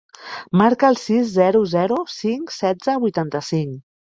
Marca 0.61 0.87
el 0.93 0.97
sis, 1.01 1.27
zero, 1.33 1.61
zero, 1.75 2.01
cinc, 2.15 2.55
setze, 2.57 2.97
vuitanta-cinc. 3.05 3.79